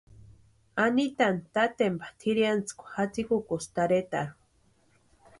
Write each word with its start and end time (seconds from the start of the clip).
Anitani 0.83 1.41
tatempa 1.57 2.05
tʼirhiantsikwa 2.19 2.87
jatsikukusti 2.95 3.73
tarhetarhu. 3.81 4.35